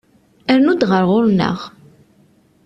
[0.57, 1.57] Rnu-d ɣer ɣur-neɣ!